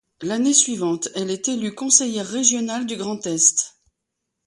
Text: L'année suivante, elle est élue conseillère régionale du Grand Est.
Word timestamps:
L'année 0.23 0.55
suivante, 0.55 1.09
elle 1.13 1.29
est 1.29 1.47
élue 1.47 1.75
conseillère 1.75 2.25
régionale 2.25 2.87
du 2.87 2.95
Grand 2.97 3.23
Est. 3.27 3.77